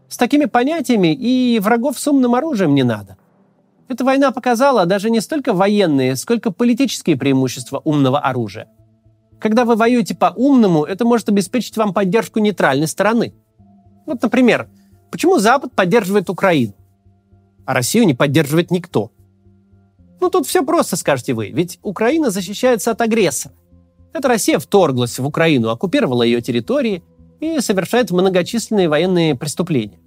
С 0.07 0.17
такими 0.17 0.45
понятиями 0.45 1.15
и 1.15 1.57
врагов 1.59 1.97
с 1.97 2.07
умным 2.07 2.35
оружием 2.35 2.75
не 2.75 2.83
надо. 2.83 3.17
Эта 3.87 4.05
война 4.05 4.29
показала 4.29 4.85
даже 4.85 5.09
не 5.09 5.19
столько 5.19 5.51
военные, 5.51 6.15
сколько 6.15 6.51
политические 6.51 7.17
преимущества 7.17 7.81
умного 7.83 8.19
оружия. 8.19 8.67
Когда 9.41 9.65
вы 9.65 9.75
воюете 9.75 10.15
по-умному, 10.15 10.85
это 10.85 11.03
может 11.03 11.27
обеспечить 11.27 11.75
вам 11.75 11.93
поддержку 11.93 12.39
нейтральной 12.39 12.87
стороны. 12.87 13.33
Вот, 14.05 14.21
например, 14.21 14.69
почему 15.09 15.39
Запад 15.39 15.73
поддерживает 15.73 16.29
Украину, 16.29 16.73
а 17.65 17.73
Россию 17.73 18.05
не 18.05 18.13
поддерживает 18.13 18.71
никто– 18.71 19.11
ну, 20.21 20.29
тут 20.29 20.45
все 20.45 20.63
просто, 20.63 20.95
скажете 20.97 21.33
вы, 21.33 21.49
ведь 21.49 21.79
Украина 21.81 22.29
защищается 22.29 22.91
от 22.91 23.01
агрессора. 23.01 23.55
Это 24.13 24.27
Россия 24.27 24.59
вторглась 24.59 25.17
в 25.17 25.25
Украину, 25.25 25.69
оккупировала 25.69 26.21
ее 26.21 26.41
территории 26.41 27.03
и 27.39 27.59
совершает 27.59 28.11
многочисленные 28.11 28.87
военные 28.87 29.35
преступления. 29.35 29.97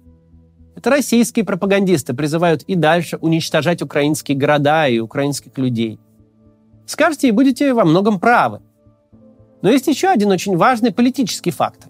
Это 0.73 0.89
российские 0.89 1.43
пропагандисты 1.43 2.13
призывают 2.13 2.63
и 2.63 2.75
дальше 2.75 3.17
уничтожать 3.19 3.81
украинские 3.81 4.37
города 4.37 4.87
и 4.87 4.99
украинских 4.99 5.57
людей. 5.57 5.99
Скажете 6.85 7.27
и 7.27 7.31
будете 7.31 7.73
во 7.73 7.83
многом 7.83 8.21
правы. 8.21 8.61
Но 9.65 9.71
есть 9.71 9.87
еще 9.87 10.09
один 10.09 10.29
очень 10.29 10.57
важный 10.57 10.91
политический 10.91 11.49
фактор. 11.49 11.89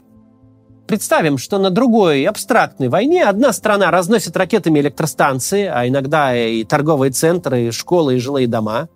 Представим, 0.87 1.37
что 1.37 1.57
на 1.57 1.71
другой 1.71 2.23
абстрактной 2.23 2.87
войне 2.87 3.25
одна 3.25 3.51
страна 3.51 3.91
разносит 3.91 4.37
ракетами 4.37 4.79
электростанции, 4.79 5.65
а 5.65 5.85
иногда 5.85 6.33
и 6.33 6.63
торговые 6.63 7.11
центры, 7.11 7.67
и 7.67 7.71
школы, 7.71 8.15
и 8.15 8.19
жилые 8.19 8.47
дома, 8.47 8.87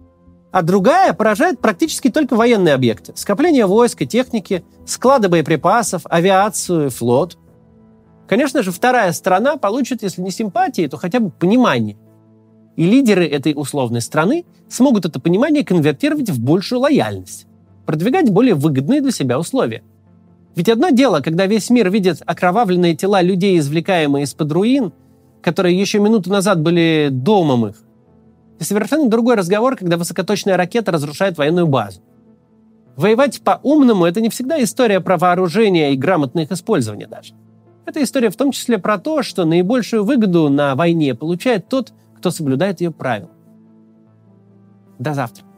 а 0.53 0.61
другая 0.61 1.11
поражает 1.11 1.59
практически 1.59 2.09
только 2.09 2.37
военные 2.37 2.73
объекты. 2.73 3.11
Скопление 3.17 3.65
войск 3.65 4.03
и 4.03 4.07
техники, 4.07 4.63
склады 4.85 5.27
боеприпасов, 5.27 6.03
авиацию, 6.05 6.89
флот. 6.89 7.37
Конечно 8.29 8.63
же, 8.63 8.71
вторая 8.71 9.11
сторона 9.11 9.57
получит, 9.57 10.03
если 10.03 10.21
не 10.21 10.31
симпатии, 10.31 10.87
то 10.87 10.95
хотя 10.95 11.19
бы 11.19 11.31
понимание. 11.31 11.97
И 12.77 12.85
лидеры 12.85 13.27
этой 13.27 13.51
условной 13.57 13.99
страны 13.99 14.45
смогут 14.69 15.05
это 15.05 15.19
понимание 15.19 15.65
конвертировать 15.65 16.29
в 16.29 16.41
большую 16.41 16.79
лояльность, 16.79 17.45
продвигать 17.89 18.29
более 18.29 18.53
выгодные 18.53 19.01
для 19.01 19.09
себя 19.09 19.39
условия. 19.39 19.81
Ведь 20.55 20.69
одно 20.69 20.91
дело, 20.91 21.21
когда 21.21 21.47
весь 21.47 21.71
мир 21.71 21.89
видит 21.89 22.21
окровавленные 22.23 22.95
тела 22.95 23.23
людей, 23.23 23.57
извлекаемые 23.57 24.25
из-под 24.25 24.51
руин, 24.51 24.93
которые 25.41 25.75
еще 25.75 25.97
минуту 25.97 26.29
назад 26.29 26.61
были 26.61 27.07
домом 27.11 27.65
их. 27.65 27.77
И 28.59 28.63
совершенно 28.63 29.09
другой 29.09 29.37
разговор, 29.37 29.75
когда 29.75 29.97
высокоточная 29.97 30.55
ракета 30.55 30.91
разрушает 30.91 31.39
военную 31.39 31.65
базу. 31.65 32.01
Воевать 32.95 33.41
по-умному– 33.41 34.05
это 34.05 34.21
не 34.21 34.29
всегда 34.29 34.61
история 34.61 34.99
про 34.99 35.17
вооружение 35.17 35.91
и 35.91 35.97
грамотное 35.97 36.43
их 36.43 36.51
использование 36.51 37.07
даже. 37.07 37.33
Это 37.87 38.03
история 38.03 38.29
в 38.29 38.35
том 38.35 38.51
числе 38.51 38.77
про 38.77 38.99
то, 38.99 39.23
что 39.23 39.45
наибольшую 39.45 40.03
выгоду 40.03 40.47
на 40.49 40.75
войне 40.75 41.15
получает 41.15 41.67
тот, 41.67 41.91
кто 42.15 42.29
соблюдает 42.29 42.81
ее 42.81 42.91
правила. 42.91 43.31
До 44.99 45.15
завтра. 45.15 45.48